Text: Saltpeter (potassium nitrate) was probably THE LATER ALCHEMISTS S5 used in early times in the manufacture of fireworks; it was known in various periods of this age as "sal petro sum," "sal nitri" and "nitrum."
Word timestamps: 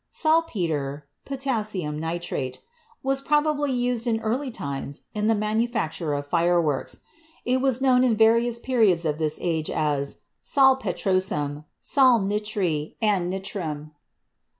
Saltpeter 0.09 1.05
(potassium 1.25 1.99
nitrate) 1.99 2.59
was 3.03 3.21
probably 3.21 3.69
THE 3.69 3.75
LATER 3.77 3.83
ALCHEMISTS 3.83 3.83
S5 3.85 3.91
used 3.91 4.07
in 4.07 4.19
early 4.21 4.49
times 4.49 5.01
in 5.13 5.27
the 5.27 5.35
manufacture 5.35 6.15
of 6.15 6.25
fireworks; 6.25 7.01
it 7.45 7.61
was 7.61 7.81
known 7.81 8.03
in 8.03 8.17
various 8.17 8.57
periods 8.57 9.05
of 9.05 9.19
this 9.19 9.37
age 9.39 9.69
as 9.69 10.21
"sal 10.41 10.75
petro 10.77 11.19
sum," 11.19 11.65
"sal 11.81 12.19
nitri" 12.19 12.95
and 12.99 13.31
"nitrum." 13.31 13.91